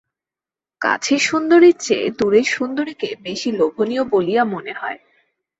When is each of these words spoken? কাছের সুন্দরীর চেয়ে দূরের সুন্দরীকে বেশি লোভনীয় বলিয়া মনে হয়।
কাছের 0.81 1.21
সুন্দরীর 1.21 1.75
চেয়ে 1.79 2.07
দূরের 2.09 2.47
সুন্দরীকে 2.47 3.09
বেশি 3.21 3.49
লোভনীয় 3.51 4.03
বলিয়া 4.05 4.43
মনে 4.45 4.73
হয়। 4.73 4.99